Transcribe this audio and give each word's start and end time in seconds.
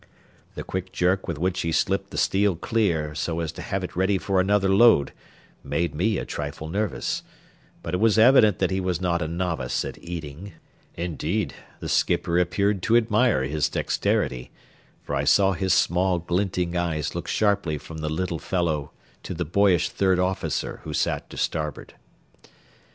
The 0.55 0.63
quick 0.63 0.91
jerk 0.91 1.27
with 1.27 1.37
which 1.37 1.61
he 1.61 1.71
slipped 1.71 2.09
the 2.09 2.17
steel 2.17 2.55
clear 2.55 3.13
so 3.13 3.39
as 3.39 3.51
to 3.51 3.61
have 3.61 3.83
it 3.83 3.95
ready 3.95 4.17
for 4.17 4.41
another 4.41 4.67
load 4.67 5.13
made 5.63 5.93
me 5.93 6.17
a 6.17 6.25
trifle 6.25 6.67
nervous; 6.67 7.21
but 7.83 7.93
it 7.93 7.99
was 7.99 8.17
evident 8.17 8.57
that 8.57 8.71
he 8.71 8.79
was 8.79 8.99
not 8.99 9.21
a 9.21 9.27
novice 9.27 9.85
at 9.85 10.03
eating. 10.03 10.53
Indeed, 10.95 11.53
the 11.81 11.87
skipper 11.87 12.39
appeared 12.39 12.81
to 12.81 12.97
admire 12.97 13.43
his 13.43 13.69
dexterity, 13.69 14.49
for 15.03 15.13
I 15.13 15.23
saw 15.23 15.51
his 15.51 15.71
small, 15.71 16.17
glinting 16.17 16.75
eyes 16.75 17.13
look 17.13 17.27
sharply 17.27 17.77
from 17.77 17.99
the 17.99 18.09
little 18.09 18.39
fellow 18.39 18.91
to 19.21 19.35
the 19.35 19.45
boyish 19.45 19.89
third 19.89 20.17
officer 20.17 20.79
who 20.83 20.95
sat 20.95 21.29
to 21.29 21.37
starboard. 21.37 21.93